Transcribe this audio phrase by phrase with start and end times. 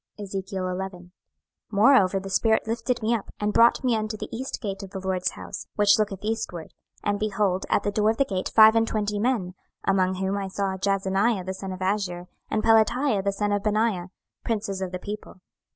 [0.19, 1.11] 26:011:001
[1.71, 4.99] Moreover the spirit lifted me up, and brought me unto the east gate of the
[4.99, 8.87] LORD's house, which looketh eastward: and behold at the door of the gate five and
[8.87, 9.53] twenty men;
[9.83, 14.07] among whom I saw Jaazaniah the son of Azur, and Pelatiah the son of Benaiah,
[14.43, 15.39] princes of the people.